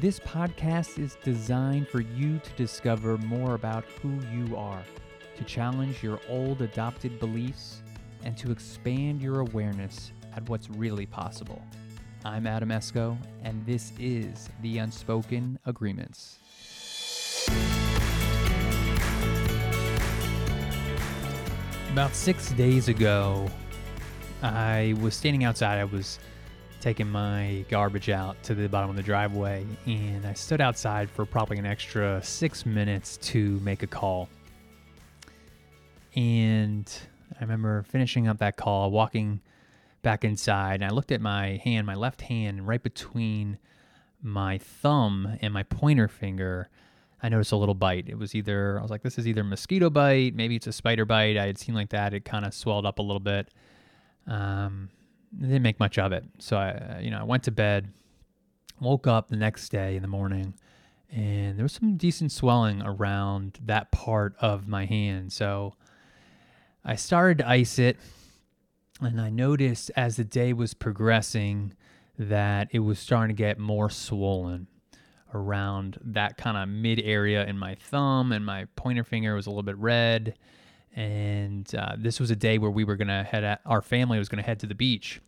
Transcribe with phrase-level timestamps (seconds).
[0.00, 4.82] This podcast is designed for you to discover more about who you are,
[5.36, 7.82] to challenge your old adopted beliefs,
[8.24, 11.60] and to expand your awareness at what's really possible.
[12.24, 16.38] I'm Adam Eskow, and this is The Unspoken Agreements.
[21.92, 23.50] About six days ago,
[24.42, 25.78] I was standing outside.
[25.78, 26.18] I was
[26.80, 31.26] taking my garbage out to the bottom of the driveway, and I stood outside for
[31.26, 34.28] probably an extra six minutes to make a call.
[36.16, 36.90] And
[37.38, 39.40] I remember finishing up that call, walking
[40.02, 43.58] back inside, and I looked at my hand, my left hand, right between
[44.22, 46.68] my thumb and my pointer finger.
[47.22, 48.08] I noticed a little bite.
[48.08, 51.04] It was either, I was like, this is either mosquito bite, maybe it's a spider
[51.04, 51.36] bite.
[51.36, 52.14] I had seen like that.
[52.14, 53.50] It kind of swelled up a little bit.
[54.26, 54.88] Um,
[55.38, 56.24] didn't make much of it.
[56.38, 57.92] So I, uh, you know, I went to bed,
[58.80, 60.54] woke up the next day in the morning,
[61.10, 65.32] and there was some decent swelling around that part of my hand.
[65.32, 65.74] So
[66.84, 67.96] I started to ice it,
[69.00, 71.74] and I noticed as the day was progressing
[72.18, 74.66] that it was starting to get more swollen
[75.32, 79.50] around that kind of mid area in my thumb, and my pointer finger was a
[79.50, 80.34] little bit red
[80.94, 84.28] and uh, this was a day where we were gonna head at, our family was
[84.28, 85.20] gonna head to the beach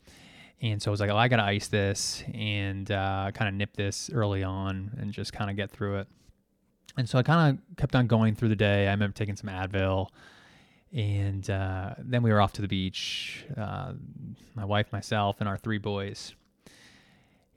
[0.63, 3.77] and so I was like, oh, I gotta ice this and uh, kind of nip
[3.77, 6.09] this early on and just kind of get through it.
[6.97, 8.87] And so I kind of kept on going through the day.
[8.87, 10.09] I remember taking some Advil,
[10.93, 13.45] and uh, then we were off to the beach.
[13.57, 13.95] Uh,
[14.55, 16.35] my wife, myself, and our three boys.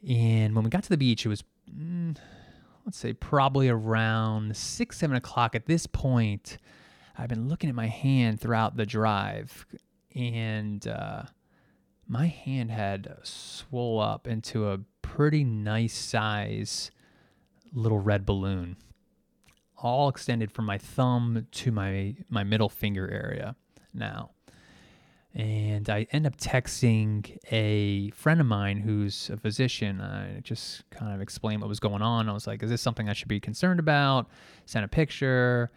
[0.08, 2.16] And when we got to the beach, it was, mm,
[2.86, 5.53] let's say, probably around six, seven o'clock.
[5.53, 6.58] At this point,
[7.17, 9.66] I've been looking at my hand throughout the drive,
[10.13, 11.23] and uh,
[12.08, 16.91] my hand had swole up into a pretty nice size
[17.73, 18.77] little red balloon,
[19.77, 23.55] all extended from my thumb to my my middle finger area
[23.93, 24.31] now.
[25.33, 29.99] And I end up texting a friend of mine who's a physician.
[29.99, 32.30] I just kind of explained what was going on.
[32.30, 34.30] I was like, "Is this something I should be concerned about?"
[34.65, 35.71] Sent a picture.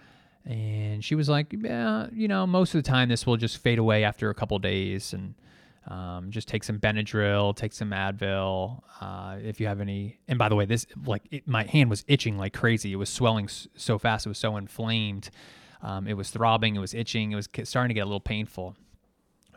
[0.44, 3.78] And she was like, yeah, you know, most of the time this will just fade
[3.78, 5.34] away after a couple days and
[5.87, 8.82] um, just take some Benadryl, take some Advil.
[9.00, 12.04] Uh, if you have any, and by the way, this like it, my hand was
[12.09, 12.93] itching like crazy.
[12.93, 14.27] It was swelling so fast.
[14.27, 15.31] It was so inflamed.
[15.82, 16.77] Um, it was throbbing.
[16.77, 17.32] It was itching.
[17.32, 18.77] It was starting to get a little painful.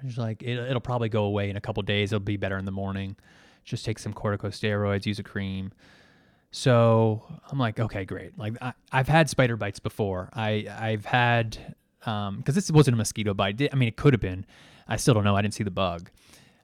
[0.01, 2.11] She's like, it, it'll probably go away in a couple days.
[2.11, 3.15] It'll be better in the morning.
[3.63, 5.71] Just take some corticosteroids, use a cream.
[6.51, 8.37] So I'm like, okay, great.
[8.37, 10.29] Like I, have had spider bites before.
[10.33, 11.57] I I've had
[11.99, 13.61] because um, this wasn't a mosquito bite.
[13.71, 14.45] I mean, it could have been.
[14.87, 15.35] I still don't know.
[15.35, 16.09] I didn't see the bug.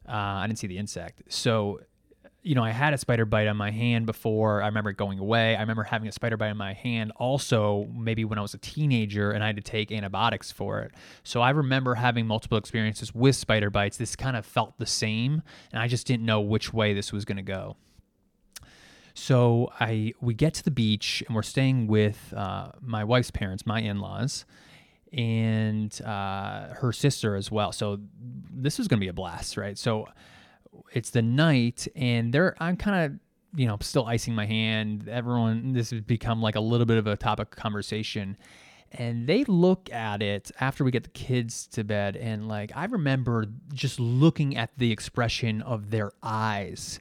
[0.08, 1.22] Uh, I didn't see the insect.
[1.30, 1.80] So,
[2.42, 4.62] you know, I had a spider bite on my hand before.
[4.62, 5.56] I remember it going away.
[5.56, 8.58] I remember having a spider bite on my hand also maybe when I was a
[8.58, 10.92] teenager and I had to take antibiotics for it.
[11.24, 13.98] So I remember having multiple experiences with spider bites.
[13.98, 17.26] This kind of felt the same, and I just didn't know which way this was
[17.26, 17.78] going to go.
[19.18, 23.66] So I we get to the beach and we're staying with uh, my wife's parents,
[23.66, 24.46] my in-laws,
[25.12, 27.72] and uh, her sister as well.
[27.72, 28.00] So
[28.54, 29.76] this is going to be a blast, right?
[29.76, 30.08] So
[30.94, 35.10] it's the night, and they're I'm kind of you know still icing my hand.
[35.10, 38.38] Everyone, this has become like a little bit of a topic of conversation.
[38.92, 42.86] And they look at it after we get the kids to bed, and like I
[42.86, 47.00] remember just looking at the expression of their eyes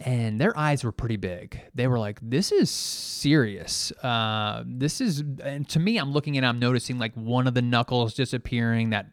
[0.00, 1.60] and their eyes were pretty big.
[1.74, 3.92] They were like, "This is serious.
[4.02, 7.62] Uh, this is." And to me, I'm looking and I'm noticing like one of the
[7.62, 8.90] knuckles disappearing.
[8.90, 9.06] That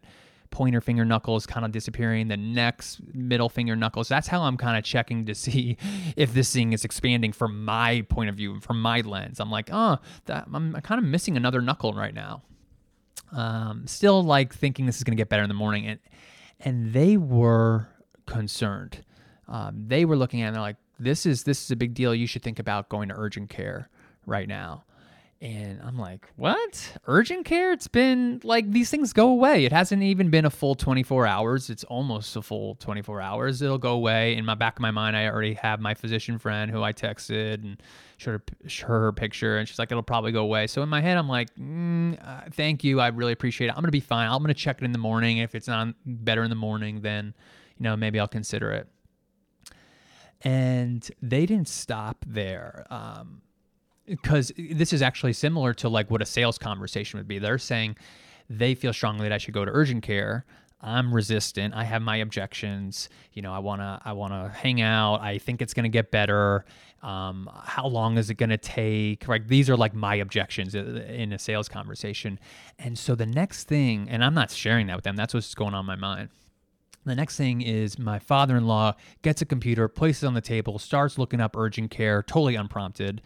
[0.50, 2.28] pointer finger knuckles kind of disappearing.
[2.28, 4.08] The next middle finger knuckles.
[4.08, 5.78] That's how I'm kind of checking to see
[6.16, 9.40] if this thing is expanding from my point of view, from my lens.
[9.40, 12.42] I'm like, oh, that, I'm kind of missing another knuckle right now.
[13.32, 16.00] Um, still like thinking this is going to get better in the morning, and
[16.60, 17.88] and they were
[18.26, 19.04] concerned
[19.52, 22.16] um, they were looking at and they're like, this is this is a big deal.
[22.16, 23.90] You should think about going to urgent care
[24.26, 24.86] right now.
[25.42, 26.98] And I'm like, what?
[27.08, 27.72] Urgent care?
[27.74, 29.66] It's been like these things go away.
[29.66, 31.70] It hasn't even been a full 24 hours.
[31.70, 33.62] It's almost a full 24 hours.
[33.62, 34.38] It'll go away.
[34.38, 37.56] In my back of my mind, I already have my physician friend who I texted
[37.56, 37.82] and
[38.18, 40.68] showed her, showed her picture, and she's like, it'll probably go away.
[40.68, 43.02] So in my head, I'm like, mm, uh, thank you.
[43.02, 43.72] I really appreciate it.
[43.72, 44.30] I'm gonna be fine.
[44.30, 45.40] I'm gonna check it in the morning.
[45.40, 47.34] If it's not better in the morning, then
[47.80, 48.88] you know maybe I'll consider it
[50.44, 53.42] and they didn't stop there um,
[54.06, 57.96] because this is actually similar to like what a sales conversation would be they're saying
[58.50, 60.46] they feel strongly that i should go to urgent care
[60.82, 61.74] I'm resistant.
[61.76, 63.10] I have my objections.
[63.34, 65.22] You know, I wanna I wanna hang out.
[65.22, 66.66] I think it's gonna get better.
[67.04, 69.28] Um, how long is it gonna take?
[69.28, 69.48] Right?
[69.48, 72.40] These are like my objections in a sales conversation.
[72.80, 75.16] And so the next thing, and I'm not sharing that with them.
[75.16, 76.30] That's what's going on in my mind.
[77.06, 78.94] The next thing is my father in law
[79.24, 83.22] gets a computer, places it on the table, starts looking up urgent care, totally unprompted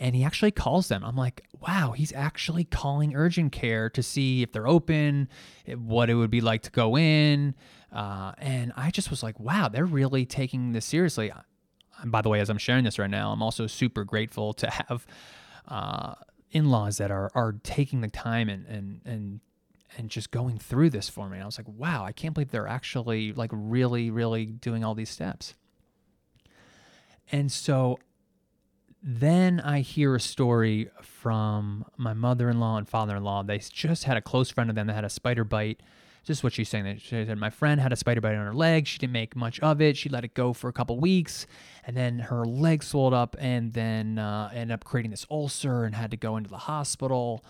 [0.00, 1.04] and he actually calls them.
[1.04, 5.28] I'm like, wow, he's actually calling urgent care to see if they're open,
[5.66, 7.54] eh, what it would be like to go in.
[7.92, 11.30] Uh, and I just was like, wow, they're really taking this seriously.
[12.00, 14.70] And by the way, as I'm sharing this right now, I'm also super grateful to
[14.70, 15.06] have
[15.68, 16.14] uh,
[16.50, 19.40] in-laws that are are taking the time and and and
[19.96, 21.36] and just going through this for me.
[21.36, 24.94] And I was like, wow, I can't believe they're actually like really, really doing all
[24.94, 25.54] these steps.
[27.32, 27.98] And so
[29.02, 33.42] then I hear a story from my mother in law and father in law.
[33.42, 35.80] They just had a close friend of them that had a spider bite.
[36.22, 36.98] Just what she's saying.
[36.98, 38.86] She said, My friend had a spider bite on her leg.
[38.86, 39.96] She didn't make much of it.
[39.96, 41.46] She let it go for a couple weeks.
[41.86, 45.94] And then her leg swelled up and then uh, ended up creating this ulcer and
[45.94, 47.42] had to go into the hospital.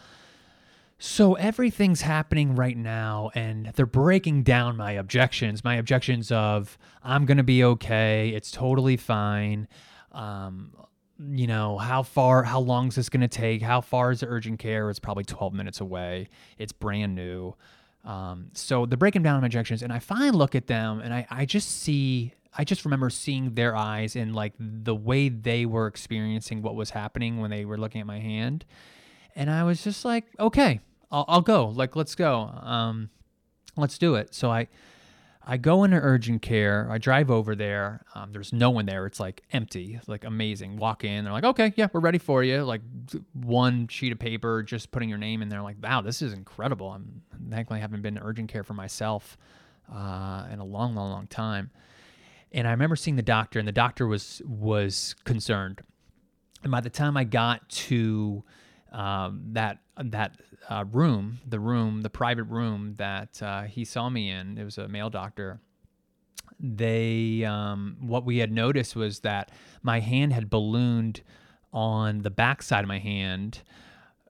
[1.03, 5.65] So everything's happening right now, and they're breaking down my objections.
[5.65, 8.29] My objections of, I'm to be okay.
[8.35, 9.67] It's totally fine.
[10.13, 10.75] Um,
[11.19, 13.63] you know, how far, how long is this going to take?
[13.63, 14.91] How far is the urgent care?
[14.91, 16.29] It's probably 12 minutes away.
[16.59, 17.55] It's brand new.
[18.05, 21.27] Um, so they're breaking down my objections, and I finally look at them, and I,
[21.31, 25.87] I just see, I just remember seeing their eyes and like the way they were
[25.87, 28.67] experiencing what was happening when they were looking at my hand,
[29.35, 30.81] and I was just like, okay,
[31.11, 31.69] I'll, I'll go.
[31.69, 32.41] Like, let's go.
[32.63, 33.11] Um,
[33.77, 34.35] let's do it.
[34.35, 34.69] So I,
[35.43, 36.89] I go into urgent care.
[36.91, 38.05] I drive over there.
[38.15, 39.07] Um, there's no one there.
[39.07, 40.77] It's like empty, like amazing.
[40.77, 41.25] Walk in.
[41.25, 42.63] They're like, okay, yeah, we're ready for you.
[42.63, 42.83] Like
[43.33, 45.63] one sheet of paper, just putting your name in there.
[45.63, 46.91] Like, wow, this is incredible.
[46.91, 49.39] I'm thankfully I haven't been to urgent care for myself
[49.93, 51.71] uh, in a long, long, long time.
[52.53, 55.83] And I remember seeing the doctor, and the doctor was was concerned.
[56.63, 58.45] And by the time I got to
[58.93, 60.37] um, that that
[60.69, 64.59] uh, room, the room, the private room that uh, he saw me in.
[64.59, 65.61] It was a male doctor.
[66.59, 69.51] They, um, what we had noticed was that
[69.83, 71.23] my hand had ballooned
[71.73, 73.63] on the back side of my hand,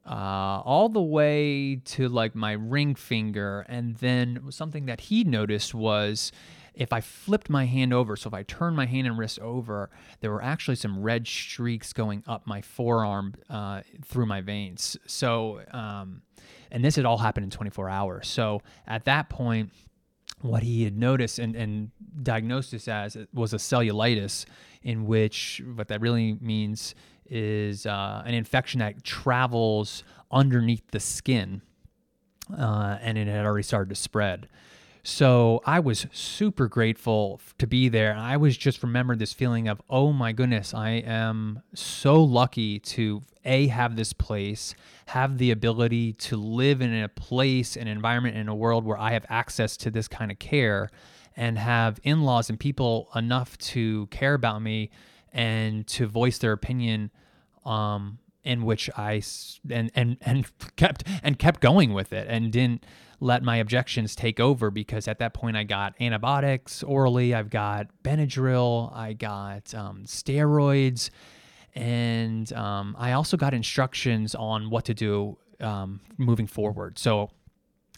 [0.07, 5.75] uh, all the way to like my ring finger, and then something that he noticed
[5.75, 6.33] was
[6.75, 9.91] if I flipped my hand over, so if I turned my hand and wrist over,
[10.21, 14.97] there were actually some red streaks going up my forearm uh, through my veins.
[15.07, 16.23] So, um,
[16.71, 18.29] and this had all happened in 24 hours.
[18.29, 19.71] So at that point,
[20.41, 21.91] what he had noticed and, and
[22.23, 24.47] diagnosed this as was a cellulitis,
[24.83, 26.95] in which what that really means
[27.27, 31.63] is uh, an infection that travels underneath the skin,
[32.57, 34.49] uh, and it had already started to spread.
[35.03, 38.15] So I was super grateful to be there.
[38.15, 43.23] I was just remembered this feeling of, oh my goodness, I am so lucky to
[43.45, 44.75] A, have this place,
[45.07, 49.13] have the ability to live in a place, an environment, in a world where I
[49.13, 50.91] have access to this kind of care
[51.35, 54.91] and have in laws and people enough to care about me
[55.33, 57.11] and to voice their opinion.
[57.65, 59.23] Um, in which I
[59.69, 60.47] and and and
[60.77, 62.85] kept and kept going with it and didn't
[63.21, 67.89] let my objections take over because at that point I got antibiotics orally, I've got
[68.03, 71.11] Benadryl, I got um, steroids,
[71.75, 76.99] and um, I also got instructions on what to do um, moving forward.
[76.99, 77.31] So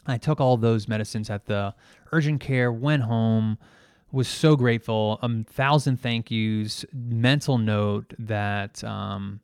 [0.06, 1.74] I took all those medicines at the
[2.10, 3.58] urgent care, went home,
[4.10, 5.18] was so grateful.
[5.22, 6.84] A thousand thank yous.
[6.92, 9.40] Mental note that um,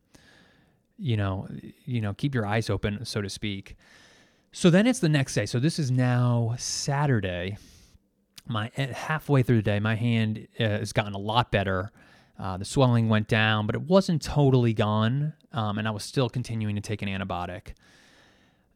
[0.99, 1.47] you know,
[1.85, 3.77] you know, keep your eyes open, so to speak.
[4.59, 5.47] So then it's the next day.
[5.47, 7.59] So this is now Saturday.
[8.45, 11.93] My eh, halfway through the day, my hand uh, has gotten a lot better.
[12.37, 16.29] Uh, the swelling went down, but it wasn't totally gone, um, and I was still
[16.29, 17.75] continuing to take an antibiotic.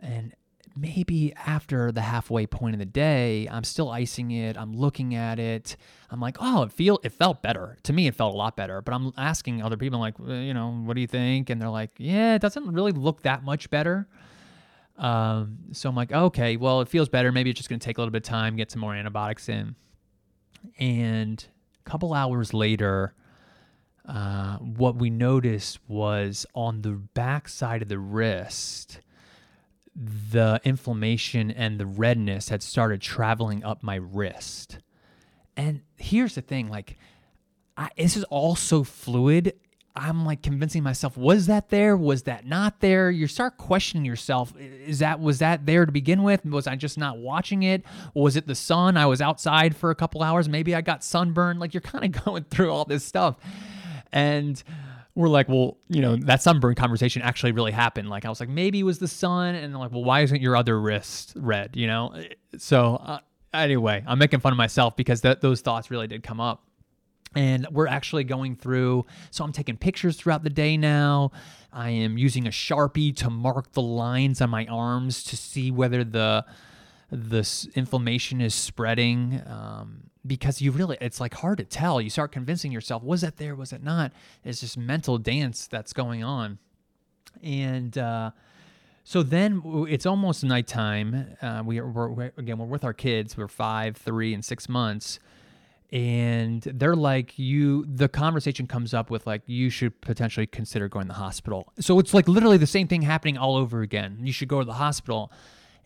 [0.00, 0.36] And
[0.76, 4.56] maybe after the halfway point of the day, I'm still icing it.
[4.56, 5.76] I'm looking at it.
[6.10, 7.76] I'm like, oh, it feel it felt better.
[7.82, 8.82] To me, it felt a lot better.
[8.82, 11.50] But I'm asking other people, like, you know, what do you think?
[11.50, 14.06] And they're like, yeah, it doesn't really look that much better.
[14.98, 17.32] Um, so I'm like, okay, well, it feels better.
[17.32, 19.48] Maybe it's just going to take a little bit of time, get some more antibiotics
[19.48, 19.74] in.
[20.78, 21.44] And
[21.84, 23.14] a couple hours later,
[24.06, 29.00] uh, what we noticed was on the back side of the wrist,
[29.94, 34.78] the inflammation and the redness had started traveling up my wrist.
[35.56, 36.98] And here's the thing like,
[37.76, 39.54] I, this is all so fluid.
[39.94, 41.96] I'm like convincing myself, was that there?
[41.96, 43.10] Was that not there?
[43.10, 44.54] You start questioning yourself.
[44.58, 46.44] Is that was that there to begin with?
[46.46, 47.82] Was I just not watching it?
[48.14, 48.96] Was it the sun?
[48.96, 50.48] I was outside for a couple hours.
[50.48, 51.60] Maybe I got sunburned.
[51.60, 53.36] Like you're kind of going through all this stuff.
[54.12, 54.62] And
[55.14, 58.08] we're like, well, you know, that sunburn conversation actually really happened.
[58.08, 59.54] Like I was like, maybe it was the sun.
[59.54, 61.76] And like, well, why isn't your other wrist red?
[61.76, 62.14] You know?
[62.56, 63.18] So uh,
[63.52, 66.64] anyway, I'm making fun of myself because th- those thoughts really did come up
[67.34, 71.30] and we're actually going through so i'm taking pictures throughout the day now.
[71.72, 76.04] I am using a sharpie to mark the lines on my arms to see whether
[76.04, 76.44] the
[77.10, 82.00] the inflammation is spreading um, because you really it's like hard to tell.
[82.00, 84.12] You start convincing yourself was that there was it not?
[84.44, 86.58] It's just mental dance that's going on.
[87.42, 88.32] And uh,
[89.04, 91.36] so then it's almost nighttime.
[91.40, 93.36] Uh, we are we're, again we're with our kids.
[93.36, 95.18] We're five three and six months
[95.92, 101.04] and they're like you the conversation comes up with like you should potentially consider going
[101.04, 101.70] to the hospital.
[101.80, 104.18] So it's like literally the same thing happening all over again.
[104.22, 105.30] You should go to the hospital.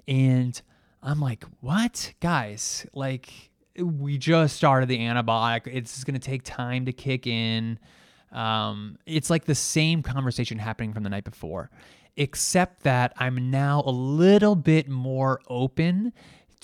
[0.08, 0.60] And
[1.02, 2.86] i'm like what guys?
[2.94, 5.66] Like we just started the antibiotic.
[5.66, 7.78] It's going to take time to kick in.
[8.32, 11.70] Um, it's like the same conversation happening from the night before
[12.18, 16.12] except that i'm now a little bit more open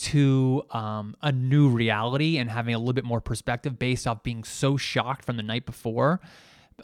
[0.02, 4.44] to um, a new reality and having a little bit more perspective based off being
[4.44, 6.20] so shocked from the night before,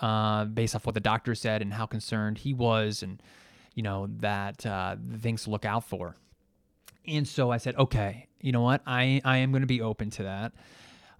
[0.00, 3.22] uh, based off what the doctor said and how concerned he was, and
[3.74, 6.16] you know that uh, things to look out for.
[7.06, 8.82] And so I said, okay, you know what?
[8.86, 10.52] I I am going to be open to that.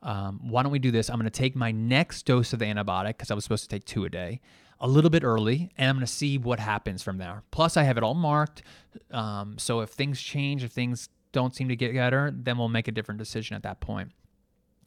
[0.01, 1.11] Um, why don't we do this?
[1.11, 3.69] I'm going to take my next dose of the antibiotic because I was supposed to
[3.69, 4.41] take two a day
[4.81, 7.43] a little bit early and I'm going to see what happens from there.
[7.51, 8.63] Plus, I have it all marked.
[9.11, 12.89] Um, so if things change, if things don't seem to get better, then we'll make
[12.89, 14.13] a different decision at that point.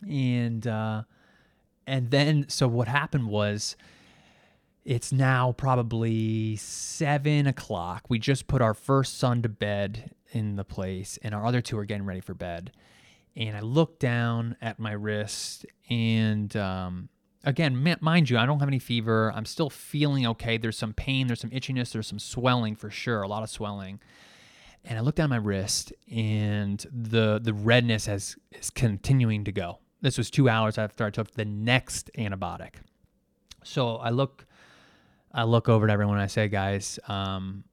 [0.07, 1.03] And uh,
[1.86, 3.75] and then so what happened was
[4.83, 8.05] it's now probably seven o'clock.
[8.10, 11.77] We just put our first son to bed in the place, and our other two
[11.77, 12.71] are getting ready for bed.
[13.36, 17.10] And I look down at my wrist, and um,
[17.43, 19.31] again, mind you, I don't have any fever.
[19.33, 20.57] I'm still feeling okay.
[20.57, 24.00] There's some pain, there's some itchiness, there's some swelling for sure, a lot of swelling
[24.84, 29.80] and I look down my wrist, and the the redness has is continuing to go.
[30.02, 32.76] This was two hours after I took the next antibiotic.
[33.64, 34.46] So I look,
[35.32, 36.16] I look over at everyone.
[36.16, 37.64] and I say, guys, um,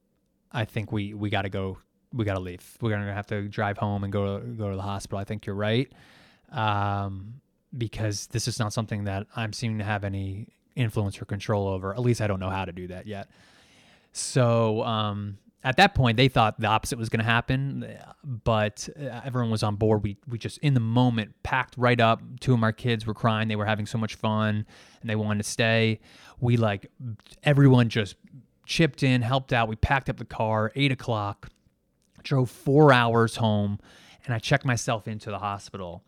[0.52, 1.78] I think we we got to go.
[2.12, 2.64] We got to leave.
[2.80, 5.18] We're gonna have to drive home and go to go to the hospital.
[5.18, 5.90] I think you're right,
[6.52, 7.40] um,
[7.76, 11.92] because this is not something that I'm seeming to have any influence or control over.
[11.92, 13.28] At least I don't know how to do that yet.
[14.12, 17.84] So um, at that point they thought the opposite was going to happen
[18.44, 20.02] but uh, everyone was on board.
[20.02, 22.20] We we just in the moment packed right up.
[22.40, 23.48] Two of our kids were crying.
[23.48, 24.66] They were having so much fun
[25.00, 26.00] and they wanted to stay.
[26.40, 26.90] We like
[27.42, 28.16] everyone just
[28.66, 29.68] chipped in helped out.
[29.68, 31.48] We packed up the car eight o'clock
[32.22, 33.78] drove four hours home
[34.24, 36.04] and i checked myself into the hospital.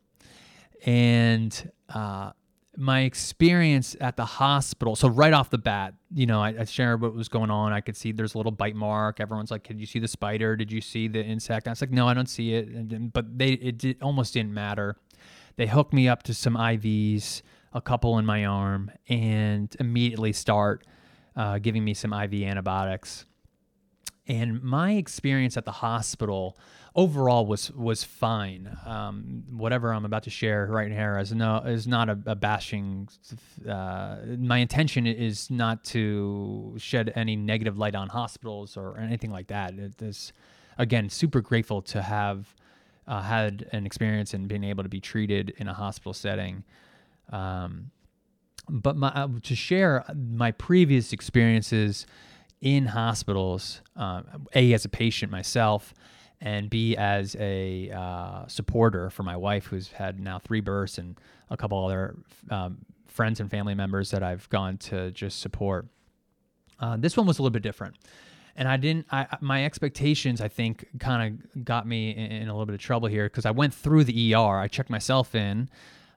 [0.85, 2.33] And uh,
[2.81, 4.97] my experience at the hospital.
[4.97, 7.75] So right off the bat, you know, I, I, shared what was going on.
[7.75, 9.21] I could see there's a little bite mark.
[9.21, 10.57] Everyone's like, "Did you see the spider?
[10.57, 13.39] Did you see the insect?" I was like, "No, I don't see it." And, but
[13.39, 14.97] they it did, almost didn't matter.
[15.57, 17.43] They hooked me up to some IVs,
[17.75, 20.87] a couple in my arm, and immediately start
[21.37, 23.27] uh, giving me some IV antibiotics.
[24.27, 26.57] And my experience at the hospital
[26.95, 28.77] overall was was fine.
[28.85, 33.09] Um, whatever I'm about to share right here is no is not a, a bashing.
[33.69, 39.49] Uh, my intention is not to shed any negative light on hospitals or anything like
[39.49, 39.75] that.
[39.75, 40.33] It is
[40.79, 42.55] again super grateful to have
[43.07, 46.65] uh, had an experience and being able to be treated in a hospital setting.
[47.31, 47.91] Um,
[48.69, 52.07] but my, uh, to share my previous experiences
[52.61, 54.23] in hospitals, uh,
[54.55, 55.95] a as a patient myself,
[56.41, 61.19] and B as a uh, supporter for my wife, who's had now three births and
[61.51, 62.17] a couple other
[62.51, 65.87] um, friends and family members that I've gone to just support.
[66.79, 67.97] Uh, this one was a little bit different,
[68.57, 69.07] and I didn't.
[69.13, 72.81] I my expectations, I think, kind of got me in, in, a little bit of
[72.81, 74.59] trouble here because I went through the ER.
[74.59, 75.69] I checked myself in,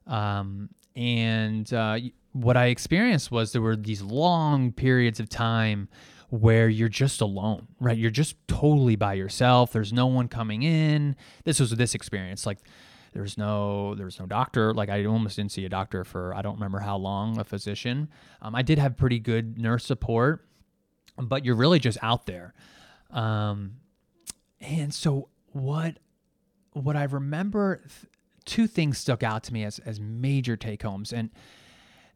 [0.07, 1.99] um, and uh,
[2.31, 5.89] what I experienced was there were these long periods of time
[6.33, 7.95] where you're just alone, right?
[7.95, 9.71] You're just totally by yourself.
[9.71, 11.15] There's no one coming in.
[11.43, 12.47] This was this experience.
[12.47, 12.57] Like
[13.13, 14.73] there's no there's no doctor.
[14.73, 18.09] Like I almost didn't see a doctor for I don't remember how long, a physician.
[18.41, 20.43] Um, I did have pretty good nurse support,
[21.17, 22.55] but you're really just out there.
[23.11, 23.75] Um,
[24.59, 25.99] and so what
[26.71, 27.83] what I remember,
[28.43, 31.29] two things stuck out to me as as major take homes and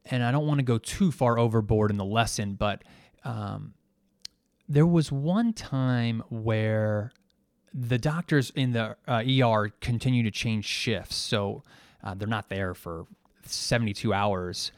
[0.06, 2.84] and I don't want to go too far overboard in the lesson, but
[3.24, 3.76] um,
[4.68, 7.12] there was one time where
[7.74, 11.16] the doctors in the uh, ER continue to change shifts.
[11.16, 11.64] So
[12.04, 13.06] uh, they're not there for
[13.46, 14.72] 72 hours.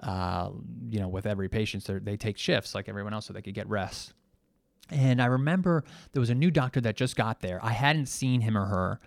[0.00, 0.50] Uh,
[0.88, 3.68] you know, with every patient, they take shifts like everyone else so they could get
[3.68, 4.12] rest.
[4.90, 7.58] And I remember there was a new doctor that just got there.
[7.62, 9.00] I hadn't seen him or her.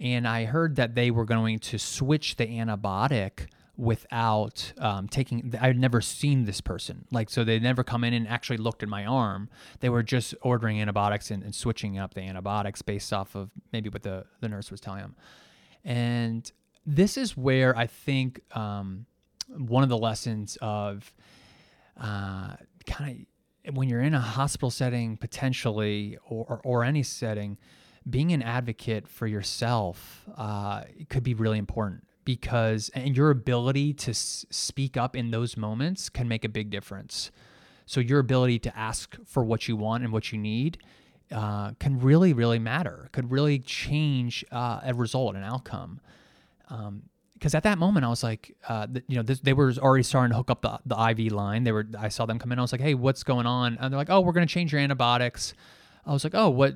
[0.00, 5.78] And I heard that they were going to switch the antibiotic without um, taking i'd
[5.78, 7.06] never seen this person.
[7.10, 9.48] Like so they never come in and actually looked at my arm.
[9.80, 13.88] They were just ordering antibiotics and, and switching up the antibiotics based off of maybe
[13.88, 15.16] what the, the nurse was telling them
[15.84, 16.52] and
[16.86, 19.06] this is where i think um,
[19.56, 21.12] one of the lessons of
[22.00, 22.54] uh,
[22.86, 23.26] kind
[23.66, 27.58] of when you're in a hospital setting potentially or, or any setting
[28.08, 34.10] being an advocate for yourself uh, could be really important because and your ability to
[34.10, 37.30] s- speak up in those moments can make a big difference.
[37.86, 40.76] So your ability to ask for what you want and what you need
[41.32, 43.08] uh, can really, really matter.
[43.12, 46.00] Could really change uh, a result, an outcome.
[46.68, 50.02] because um, at that moment I was like, uh, you know, this, they were already
[50.02, 51.64] starting to hook up the, the IV line.
[51.64, 52.58] They were, I saw them come in.
[52.58, 53.78] I was like, hey, what's going on?
[53.80, 55.54] And they're like, oh, we're going to change your antibiotics.
[56.08, 56.74] I was like, oh, what?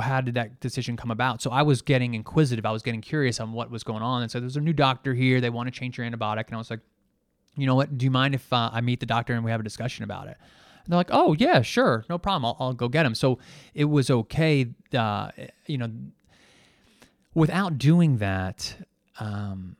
[0.00, 1.42] How did that decision come about?
[1.42, 2.64] So I was getting inquisitive.
[2.64, 4.22] I was getting curious on what was going on.
[4.22, 5.42] And so there's a new doctor here.
[5.42, 6.46] They want to change your antibiotic.
[6.46, 6.80] And I was like,
[7.56, 7.98] you know what?
[7.98, 10.28] Do you mind if uh, I meet the doctor and we have a discussion about
[10.28, 10.38] it?
[10.84, 12.46] And they're like, oh yeah, sure, no problem.
[12.46, 13.14] I'll, I'll go get him.
[13.14, 13.38] So
[13.74, 14.70] it was okay.
[14.92, 15.30] Uh,
[15.66, 15.90] you know,
[17.34, 18.76] without doing that,
[19.20, 19.76] um,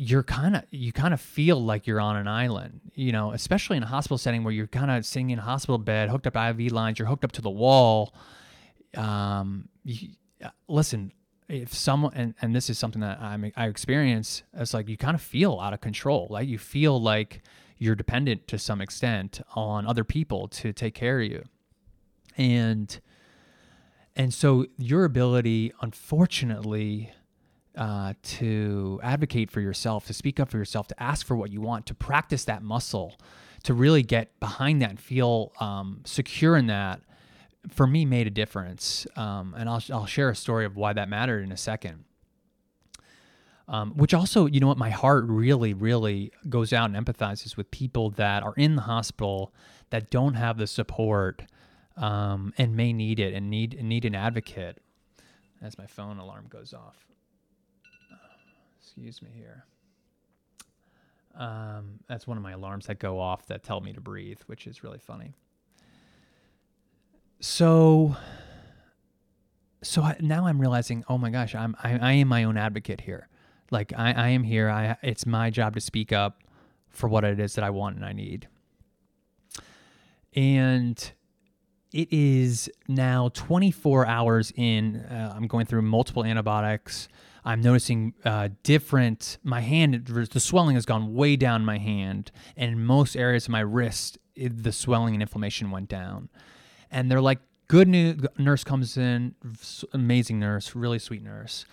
[0.00, 3.76] you're kind of you kind of feel like you're on an island, you know, especially
[3.76, 6.36] in a hospital setting where you're kind of sitting in a hospital bed, hooked up
[6.36, 8.14] IV lines, you're hooked up to the wall.
[8.96, 10.10] Um, you,
[10.68, 11.10] listen,
[11.48, 15.16] if someone and, and this is something that I I experience, it's like you kind
[15.16, 17.42] of feel out of control, like you feel like
[17.76, 21.42] you're dependent to some extent on other people to take care of you,
[22.36, 23.00] and
[24.14, 27.10] and so your ability, unfortunately,
[27.78, 31.60] uh, to advocate for yourself, to speak up for yourself, to ask for what you
[31.60, 33.16] want, to practice that muscle,
[33.62, 37.00] to really get behind that and feel um, secure in that,
[37.70, 39.06] for me made a difference.
[39.14, 42.04] Um, and I'll, I'll share a story of why that mattered in a second.
[43.68, 47.70] Um, which also, you know what, my heart really, really goes out and empathizes with
[47.70, 49.54] people that are in the hospital
[49.90, 51.42] that don't have the support
[51.96, 54.78] um, and may need it and need need an advocate.
[55.60, 57.08] As my phone alarm goes off
[58.98, 59.64] excuse me here.
[61.36, 64.66] Um, that's one of my alarms that go off that tell me to breathe, which
[64.66, 65.34] is really funny.
[67.38, 68.16] So,
[69.84, 73.02] so I, now I'm realizing, oh my gosh, I'm I, I am my own advocate
[73.02, 73.28] here.
[73.70, 74.68] Like I, I am here.
[74.68, 76.42] I it's my job to speak up
[76.88, 78.48] for what it is that I want and I need.
[80.34, 81.12] And
[81.92, 84.96] it is now 24 hours in.
[84.96, 87.08] Uh, I'm going through multiple antibiotics.
[87.48, 89.38] I'm noticing uh, different.
[89.42, 93.52] My hand, the swelling has gone way down my hand, and in most areas of
[93.52, 96.28] my wrist, it, the swelling and inflammation went down.
[96.90, 99.34] And they're like, "Good news." Nurse comes in,
[99.94, 101.64] amazing nurse, really sweet nurse,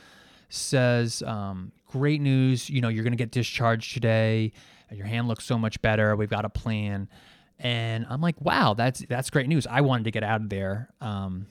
[0.47, 2.69] says, um, "Great news.
[2.69, 4.53] You know, you're gonna get discharged today.
[4.89, 6.15] Your hand looks so much better.
[6.15, 7.09] We've got a plan."
[7.59, 9.67] And I'm like, "Wow, that's that's great news.
[9.67, 11.47] I wanted to get out of there." Um,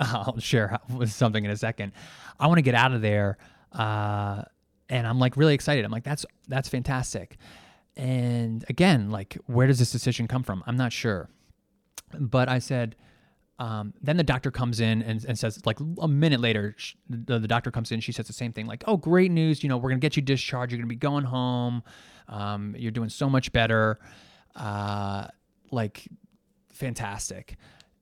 [0.00, 1.92] I'll share something in a second.
[2.38, 3.38] I want to get out of there,
[3.72, 4.42] uh,
[4.88, 5.84] and I'm like really excited.
[5.84, 7.36] I'm like, that's that's fantastic.
[7.96, 10.62] And again, like, where does this decision come from?
[10.66, 11.28] I'm not sure.
[12.18, 12.96] But I said,
[13.58, 17.38] um, then the doctor comes in and, and, says, like a minute later, sh- the,
[17.38, 18.00] the, doctor comes in.
[18.00, 19.62] She says the same thing, like, "Oh, great news!
[19.62, 20.72] You know, we're gonna get you discharged.
[20.72, 21.82] You're gonna be going home.
[22.26, 23.98] Um, you're doing so much better.
[24.56, 25.26] Uh,
[25.70, 26.08] like,
[26.72, 27.56] fantastic."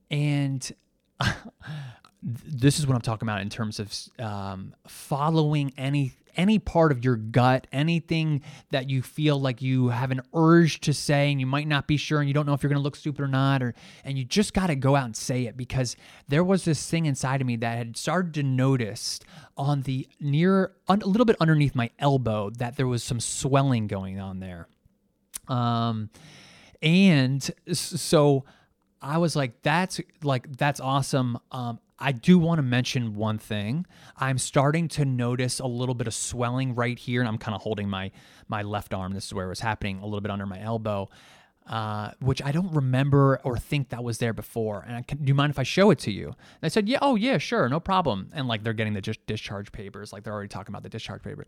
[0.09, 0.71] And
[2.23, 7.03] this is what I'm talking about in terms of um, following any any part of
[7.03, 11.45] your gut, anything that you feel like you have an urge to say, and you
[11.45, 13.27] might not be sure, and you don't know if you're going to look stupid or
[13.27, 13.73] not, or
[14.05, 15.97] and you just got to go out and say it because
[16.29, 19.19] there was this thing inside of me that had started to notice
[19.57, 24.19] on the near a little bit underneath my elbow that there was some swelling going
[24.19, 24.67] on there,
[25.49, 26.09] um,
[26.81, 28.45] and so
[29.01, 31.39] I was like, that's like that's awesome.
[31.51, 33.85] Um, I do want to mention one thing.
[34.17, 37.61] I'm starting to notice a little bit of swelling right here, and I'm kind of
[37.61, 38.11] holding my
[38.47, 39.13] my left arm.
[39.13, 41.09] This is where it was happening, a little bit under my elbow,
[41.67, 44.83] uh, which I don't remember or think that was there before.
[44.87, 46.27] And I can, do you mind if I show it to you?
[46.27, 48.29] And I said, yeah, oh yeah, sure, no problem.
[48.33, 51.21] And like they're getting the just discharge papers, like they're already talking about the discharge
[51.23, 51.45] paper.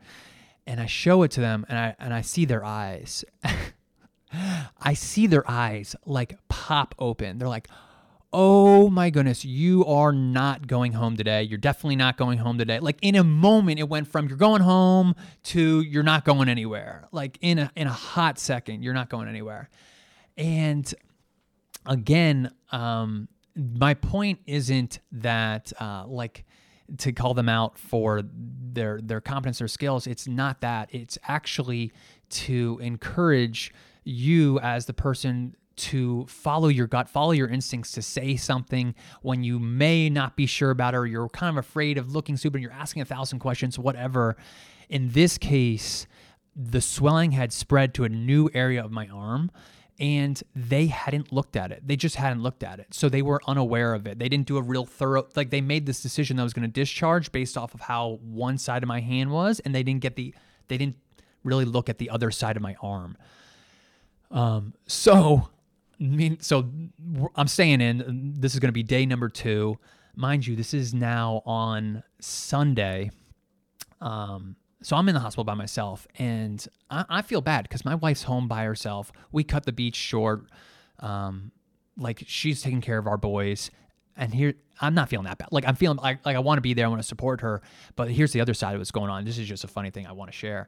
[0.67, 3.25] and I show it to them and I and I see their eyes.
[4.79, 7.37] I see their eyes like pop open.
[7.37, 7.67] They're like,
[8.31, 11.43] "Oh my goodness, you are not going home today.
[11.43, 14.61] You're definitely not going home today." Like in a moment it went from you're going
[14.61, 17.07] home to you're not going anywhere.
[17.11, 19.69] Like in a in a hot second, you're not going anywhere.
[20.37, 20.93] And
[21.85, 26.45] again, um my point isn't that uh like
[26.97, 30.07] to call them out for their their competence or skills.
[30.07, 30.89] It's not that.
[30.91, 31.91] It's actually
[32.29, 38.35] to encourage you as the person to follow your gut, follow your instincts to say
[38.35, 42.13] something when you may not be sure about it or you're kind of afraid of
[42.13, 44.35] looking stupid, and you're asking a thousand questions, whatever.
[44.89, 46.05] In this case,
[46.55, 49.49] the swelling had spread to a new area of my arm
[49.99, 51.87] and they hadn't looked at it.
[51.87, 52.87] They just hadn't looked at it.
[52.91, 54.19] So they were unaware of it.
[54.19, 56.67] They didn't do a real thorough like they made this decision that I was going
[56.67, 60.01] to discharge based off of how one side of my hand was and they didn't
[60.01, 60.33] get the
[60.67, 60.97] they didn't
[61.43, 63.15] really look at the other side of my arm.
[64.31, 65.49] Um so
[65.99, 66.69] mean so
[67.35, 69.77] I'm staying in this is going to be day number 2.
[70.15, 73.11] Mind you, this is now on Sunday.
[73.99, 77.95] Um so I'm in the hospital by myself, and I, I feel bad because my
[77.95, 79.11] wife's home by herself.
[79.31, 80.45] We cut the beach short,
[80.99, 81.51] um,
[81.97, 83.69] like she's taking care of our boys,
[84.17, 85.49] and here I'm not feeling that bad.
[85.51, 87.61] Like I'm feeling like, like I want to be there, I want to support her.
[87.95, 89.23] But here's the other side of what's going on.
[89.23, 90.67] This is just a funny thing I want to share.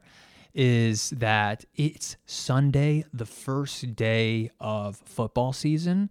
[0.54, 6.10] Is that it's Sunday, the first day of football season.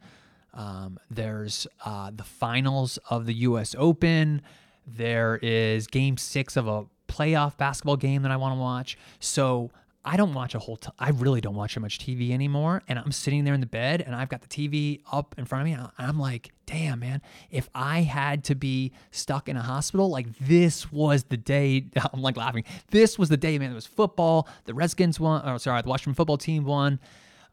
[0.53, 3.75] Um, there's uh, the finals of the U.S.
[3.77, 4.41] Open.
[4.85, 8.97] There is game six of a playoff basketball game that I want to watch.
[9.19, 9.71] So
[10.05, 12.81] I don't watch a whole t- I really don't watch that much TV anymore.
[12.87, 15.61] And I'm sitting there in the bed and I've got the TV up in front
[15.61, 15.73] of me.
[15.73, 20.27] And I'm like, damn, man, if I had to be stuck in a hospital, like
[20.39, 21.85] this was the day.
[22.13, 22.65] I'm like laughing.
[22.91, 23.71] This was the day, man.
[23.71, 24.47] It was football.
[24.65, 25.41] The Redskins won.
[25.45, 26.99] Oh, sorry, the Washington football team won.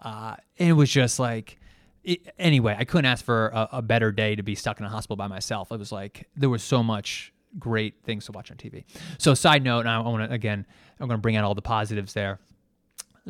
[0.01, 1.59] Uh, it was just like,
[2.03, 4.89] it, anyway, I couldn't ask for a, a better day to be stuck in a
[4.89, 5.71] hospital by myself.
[5.71, 8.85] It was like, there was so much great things to watch on TV.
[9.19, 10.67] So, side note, and I want to again,
[11.01, 12.39] I'm going to bring out all the positives there.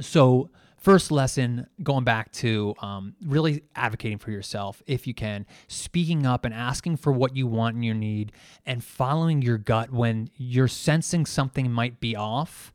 [0.00, 6.26] So, first lesson going back to um, really advocating for yourself if you can, speaking
[6.26, 8.33] up and asking for what you want and your need,
[8.66, 12.72] and following your gut when you're sensing something might be off.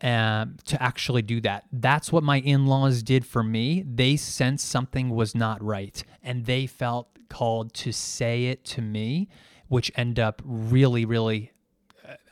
[0.00, 1.64] Um, to actually do that.
[1.72, 3.82] That's what my in laws did for me.
[3.82, 9.28] They sensed something was not right and they felt called to say it to me
[9.68, 11.52] which end up really, really.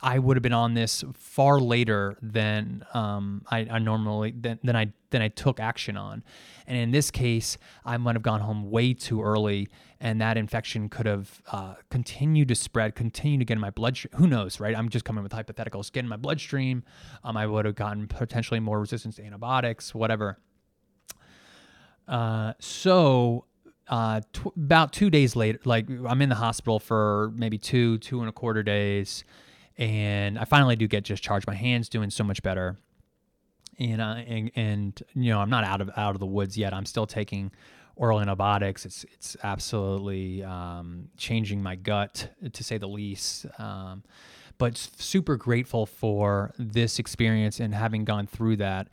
[0.00, 4.76] I would have been on this far later than um, I, I, normally than, than
[4.76, 6.24] I than I took action on,
[6.66, 9.68] and in this case, I might have gone home way too early,
[10.00, 14.12] and that infection could have uh, continued to spread, continued to get in my bloodstream.
[14.16, 14.76] Who knows, right?
[14.76, 15.92] I'm just coming with hypotheticals.
[15.92, 16.82] Get in my bloodstream,
[17.22, 20.38] um, I would have gotten potentially more resistance to antibiotics, whatever.
[22.08, 23.44] Uh, so
[23.88, 28.20] uh, tw- about two days later, like I'm in the hospital for maybe two, two
[28.20, 29.24] and a quarter days,
[29.78, 31.46] and I finally do get discharged.
[31.46, 32.76] My hand's doing so much better,
[33.78, 36.72] and uh, and, and you know I'm not out of out of the woods yet.
[36.72, 37.52] I'm still taking
[37.96, 38.86] oral antibiotics.
[38.86, 43.46] It's it's absolutely um, changing my gut to say the least.
[43.58, 44.02] Um,
[44.58, 48.88] but super grateful for this experience and having gone through that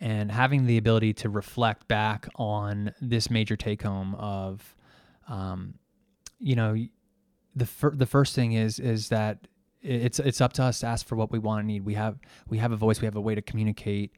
[0.00, 4.76] and having the ability to reflect back on this major take home of
[5.28, 5.74] um,
[6.38, 6.76] you know
[7.56, 9.48] the fir- the first thing is is that
[9.88, 12.18] it's it's up to us to ask for what we want and need we have
[12.48, 14.12] we have a voice we have a way to communicate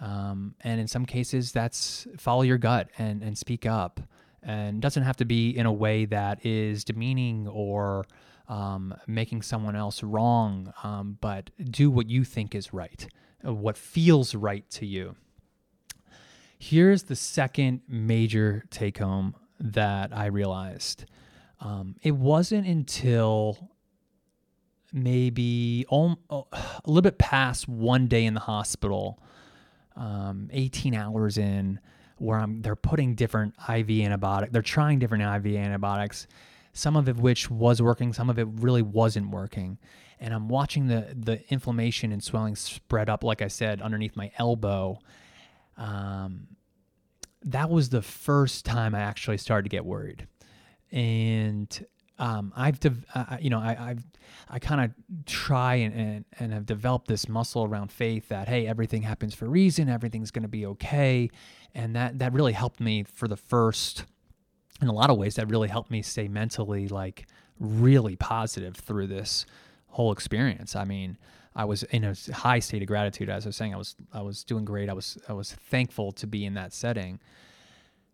[0.00, 4.00] um, and in some cases that's follow your gut and and speak up
[4.42, 8.06] and doesn't have to be in a way that is demeaning or
[8.48, 13.08] um, making someone else wrong um, but do what you think is right
[13.42, 15.16] what feels right to you.
[16.58, 21.04] Here's the second major take home that I realized.
[21.60, 23.70] Um, it wasn't until
[24.92, 26.42] maybe a
[26.86, 29.22] little bit past one day in the hospital,
[29.96, 31.80] um, 18 hours in,
[32.18, 34.52] where I'm they're putting different IV antibiotics.
[34.52, 36.26] They're trying different IV antibiotics,
[36.72, 39.78] some of it which was working, some of it really wasn't working
[40.20, 44.30] and I'm watching the the inflammation and swelling spread up, like I said, underneath my
[44.38, 44.98] elbow.
[45.76, 46.48] Um,
[47.44, 50.26] that was the first time I actually started to get worried,
[50.90, 51.86] and
[52.18, 54.04] um, I've, de- uh, you know, I, I've,
[54.48, 58.66] I kind of try and, and, and have developed this muscle around faith that, hey,
[58.66, 61.30] everything happens for a reason, everything's going to be okay.
[61.74, 64.04] And that, that really helped me for the first,
[64.80, 67.26] in a lot of ways, that really helped me stay mentally like
[67.60, 69.46] really positive through this
[69.88, 70.74] whole experience.
[70.76, 71.18] I mean,
[71.54, 73.28] I was in a high state of gratitude.
[73.28, 74.88] As I was saying, I was I was doing great.
[74.88, 77.18] I was I was thankful to be in that setting.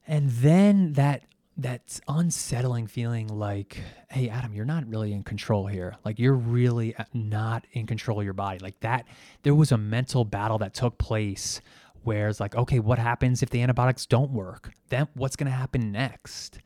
[0.06, 1.22] And then that
[1.56, 3.78] that unsettling feeling like,
[4.10, 5.96] hey, Adam, you're not really in control here.
[6.04, 8.58] Like, you're really not in control of your body.
[8.58, 9.06] Like, that,
[9.42, 11.60] there was a mental battle that took place
[12.02, 14.72] where it's like, okay, what happens if the antibiotics don't work?
[14.88, 16.58] Then what's going to happen next?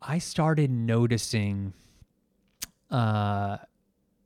[0.00, 1.72] I started noticing
[2.90, 3.58] uh,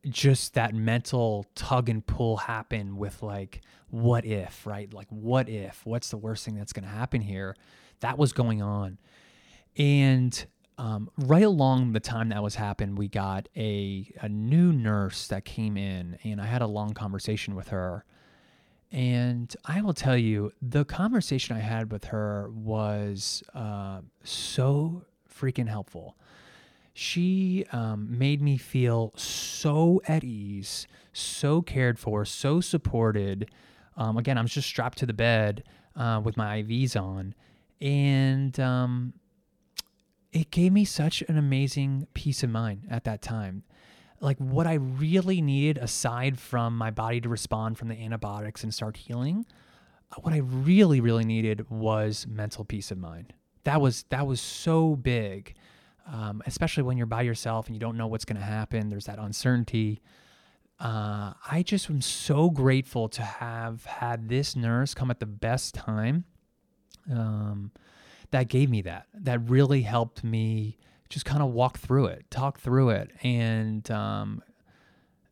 [0.08, 4.92] just that mental tug and pull happen with like, what if, right?
[4.92, 5.80] Like, what if?
[5.84, 7.56] What's the worst thing that's going to happen here?
[8.00, 8.98] That was going on.
[9.80, 15.26] And um, right along the time that was happening, we got a, a new nurse
[15.28, 18.04] that came in, and I had a long conversation with her.
[18.92, 25.68] And I will tell you, the conversation I had with her was uh, so freaking
[25.68, 26.14] helpful.
[26.92, 33.50] She um, made me feel so at ease, so cared for, so supported.
[33.96, 35.64] Um, again, I was just strapped to the bed
[35.96, 37.34] uh, with my IVs on.
[37.80, 39.14] And um,
[40.32, 43.64] it gave me such an amazing peace of mind at that time.
[44.20, 48.72] Like what I really needed, aside from my body to respond from the antibiotics and
[48.72, 49.46] start healing,
[50.12, 53.32] uh, what I really, really needed was mental peace of mind.
[53.64, 55.54] That was that was so big,
[56.06, 58.88] um, especially when you're by yourself and you don't know what's going to happen.
[58.88, 60.00] There's that uncertainty.
[60.78, 65.74] Uh, I just am so grateful to have had this nurse come at the best
[65.74, 66.24] time.
[67.10, 67.72] Um,
[68.30, 69.06] that gave me that.
[69.14, 74.42] That really helped me just kind of walk through it, talk through it, and um,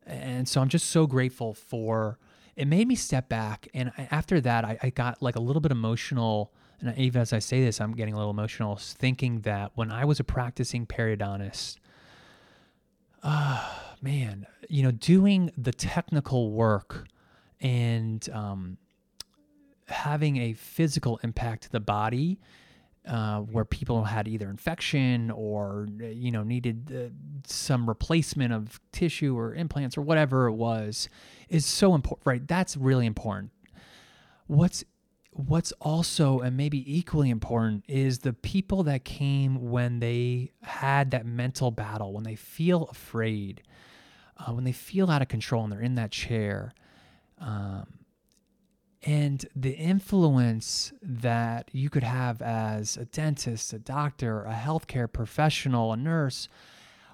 [0.06, 2.18] and so I'm just so grateful for.
[2.56, 5.70] It made me step back, and after that, I, I got like a little bit
[5.70, 6.52] emotional.
[6.80, 10.04] And even as I say this, I'm getting a little emotional, thinking that when I
[10.04, 11.76] was a practicing periodontist,
[13.22, 17.06] ah, uh, man, you know, doing the technical work
[17.60, 18.78] and um,
[19.86, 22.38] having a physical impact to the body
[23.08, 27.08] uh, where people had either infection or you know needed uh,
[27.46, 31.08] some replacement of tissue or implants or whatever it was
[31.48, 33.50] is so important right that's really important.
[34.46, 34.84] What's
[35.30, 41.24] what's also and maybe equally important is the people that came when they had that
[41.24, 43.62] mental battle when they feel afraid
[44.36, 46.72] uh, when they feel out of control and they're in that chair
[47.40, 47.86] um,
[49.02, 55.92] and the influence that you could have as a dentist, a doctor, a healthcare professional,
[55.92, 56.48] a nurse,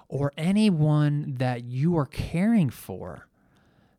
[0.07, 3.27] or anyone that you are caring for.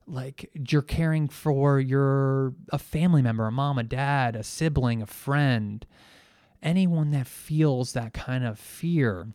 [0.08, 5.06] Like you're caring for your a family member, a mom, a dad, a sibling, a
[5.06, 5.84] friend,
[6.62, 9.28] anyone that feels that kind of fear,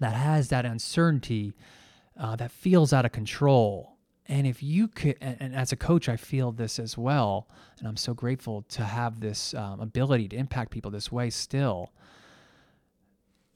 [0.00, 1.52] that has that uncertainty,
[2.18, 3.97] uh, that feels out of control
[4.28, 7.48] and if you could, and, as a coach, I feel this as well.
[7.78, 11.92] And I'm so grateful to have this um, ability to impact people this way still.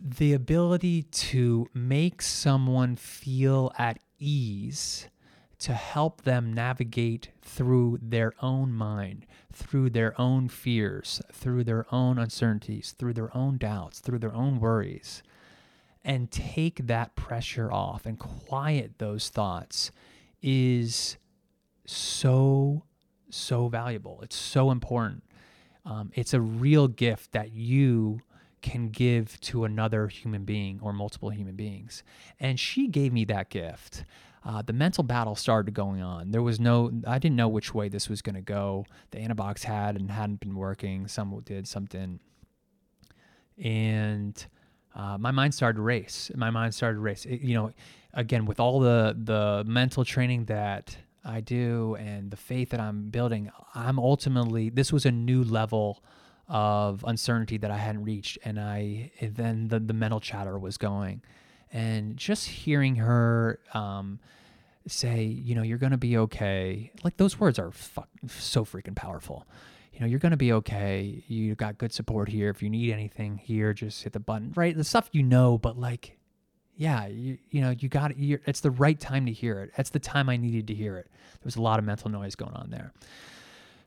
[0.01, 5.09] The ability to make someone feel at ease,
[5.59, 12.19] to help them navigate through their own mind, through their own fears, through their own
[12.19, 15.23] uncertainties, through their own doubts, through their own worries,
[16.03, 19.93] and take that pressure off and quiet those thoughts
[20.43, 21.17] is
[21.87, 22.85] so,
[23.31, 24.21] so valuable.
[24.23, 25.25] It's so important.
[25.85, 28.21] Um, it's a real gift that you
[28.61, 32.03] can give to another human being or multiple human beings.
[32.39, 34.05] And she gave me that gift.
[34.45, 36.31] Uh, the mental battle started going on.
[36.31, 38.87] There was no, I didn't know which way this was going to go.
[39.11, 41.07] The antibiotics had and hadn't been working.
[41.07, 42.21] Some did, some didn't.
[43.63, 44.45] And
[44.95, 46.31] uh, my mind started to race.
[46.35, 47.25] My mind started to race.
[47.25, 47.73] It, you know,
[48.15, 53.11] again with all the the mental training that I do and the faith that I'm
[53.11, 56.03] building, I'm ultimately this was a new level
[56.49, 60.77] of uncertainty that I hadn't reached, and I and then the the mental chatter was
[60.77, 61.23] going,
[61.73, 63.61] and just hearing her.
[63.75, 64.21] Um,
[64.89, 66.91] say, you know, you're going to be okay.
[67.05, 69.47] Like those words are fuck, so freaking powerful.
[69.93, 71.23] You know, you're going to be okay.
[71.29, 72.51] You got good support here.
[72.51, 74.53] If you need anything here, just hit the button.
[74.57, 74.77] Right?
[74.77, 76.19] The stuff you know, but like
[76.83, 78.41] yeah, you, you know, you got it.
[78.45, 79.71] It's the right time to hear it.
[79.79, 81.07] It's the time I needed to hear it.
[81.13, 82.93] There was a lot of mental noise going on there.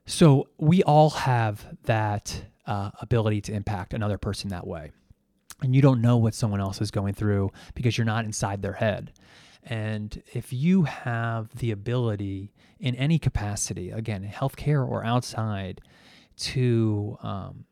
[0.06, 4.92] So we all have that uh, ability to impact another person that way.
[5.62, 8.74] And you don't know what someone else is going through because you're not inside their
[8.74, 9.12] head.
[9.64, 15.82] And if you have the ability in any capacity, again, healthcare or outside,
[16.38, 17.66] to um,